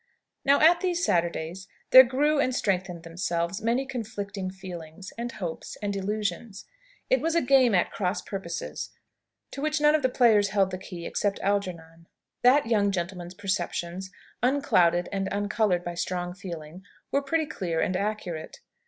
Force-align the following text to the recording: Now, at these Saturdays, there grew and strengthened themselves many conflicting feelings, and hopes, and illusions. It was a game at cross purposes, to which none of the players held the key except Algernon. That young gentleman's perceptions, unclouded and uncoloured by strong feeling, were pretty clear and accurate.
Now, 0.43 0.59
at 0.61 0.81
these 0.81 1.05
Saturdays, 1.05 1.67
there 1.91 2.01
grew 2.03 2.39
and 2.39 2.55
strengthened 2.55 3.03
themselves 3.03 3.61
many 3.61 3.85
conflicting 3.85 4.49
feelings, 4.49 5.13
and 5.15 5.31
hopes, 5.33 5.75
and 5.79 5.95
illusions. 5.95 6.65
It 7.11 7.21
was 7.21 7.35
a 7.35 7.41
game 7.43 7.75
at 7.75 7.91
cross 7.91 8.19
purposes, 8.19 8.89
to 9.51 9.61
which 9.61 9.79
none 9.79 9.93
of 9.93 10.01
the 10.01 10.09
players 10.09 10.47
held 10.47 10.71
the 10.71 10.79
key 10.79 11.05
except 11.05 11.39
Algernon. 11.41 12.07
That 12.41 12.65
young 12.65 12.89
gentleman's 12.89 13.35
perceptions, 13.35 14.09
unclouded 14.41 15.07
and 15.11 15.29
uncoloured 15.31 15.83
by 15.83 15.93
strong 15.93 16.33
feeling, 16.33 16.81
were 17.11 17.21
pretty 17.21 17.45
clear 17.45 17.79
and 17.79 17.95
accurate. 17.95 18.61